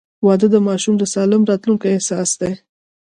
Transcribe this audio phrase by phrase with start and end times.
[0.25, 2.51] •واده د ماشومانو د سالم راتلونکي اساس دی.